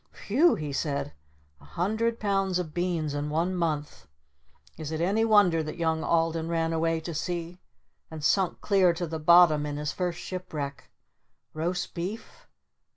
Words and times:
"W 0.13 0.23
hew!" 0.25 0.55
he 0.55 0.73
said. 0.73 1.13
"A 1.59 1.63
hundred 1.65 2.19
pounds 2.19 2.57
of 2.57 2.73
beans 2.73 3.13
in 3.13 3.29
one 3.29 3.53
month? 3.55 4.07
Is 4.75 4.91
it 4.91 4.99
any 4.99 5.23
wonder 5.23 5.61
that 5.61 5.77
young 5.77 6.03
Alden 6.03 6.49
ran 6.49 6.73
away 6.73 6.99
to 7.01 7.13
sea 7.13 7.59
and 8.09 8.23
sunk 8.23 8.61
clear 8.61 8.93
to 8.93 9.05
the 9.05 9.19
bottom 9.19 9.63
in 9.67 9.77
his 9.77 9.91
first 9.91 10.17
shipwreck? 10.17 10.89
'Roast 11.53 11.93
Beef'? 11.93 12.47